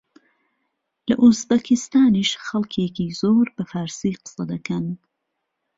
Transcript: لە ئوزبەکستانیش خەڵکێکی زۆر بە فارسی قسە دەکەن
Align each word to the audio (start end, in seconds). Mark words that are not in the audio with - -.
لە 1.07 1.15
ئوزبەکستانیش 1.21 2.31
خەڵکێکی 2.45 3.07
زۆر 3.21 3.45
بە 3.55 3.63
فارسی 3.71 4.13
قسە 4.23 4.43
دەکەن 4.51 4.85